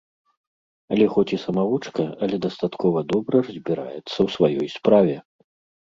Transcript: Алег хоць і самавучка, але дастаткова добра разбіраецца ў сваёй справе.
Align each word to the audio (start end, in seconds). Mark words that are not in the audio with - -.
Алег 0.95 1.09
хоць 1.17 1.33
і 1.37 1.39
самавучка, 1.45 2.07
але 2.27 2.35
дастаткова 2.47 2.99
добра 3.15 3.45
разбіраецца 3.47 4.03
ў 4.03 4.27
сваёй 4.41 4.67
справе. 4.83 5.15